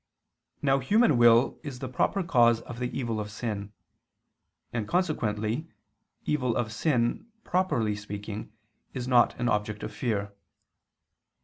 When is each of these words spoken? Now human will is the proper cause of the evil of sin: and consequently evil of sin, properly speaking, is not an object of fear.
Now 0.63 0.79
human 0.79 1.15
will 1.15 1.59
is 1.61 1.77
the 1.77 1.87
proper 1.87 2.23
cause 2.23 2.61
of 2.61 2.79
the 2.79 2.89
evil 2.89 3.19
of 3.19 3.29
sin: 3.29 3.71
and 4.73 4.87
consequently 4.87 5.69
evil 6.25 6.55
of 6.55 6.73
sin, 6.73 7.27
properly 7.43 7.95
speaking, 7.95 8.51
is 8.95 9.07
not 9.07 9.39
an 9.39 9.47
object 9.47 9.83
of 9.83 9.93
fear. 9.93 10.33